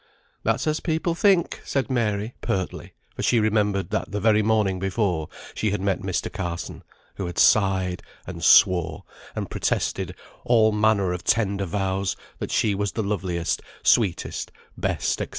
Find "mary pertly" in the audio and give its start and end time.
1.91-2.93